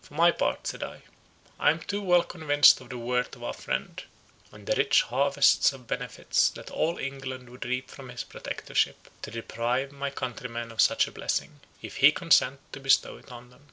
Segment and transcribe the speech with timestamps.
[0.00, 1.02] "For my part," said I,
[1.58, 4.02] "I am too well convinced of the worth of our friend,
[4.50, 9.30] and the rich harvest of benefits that all England would reap from his Protectorship, to
[9.30, 13.66] deprive my countrymen of such a blessing, if he consent to bestow it on them."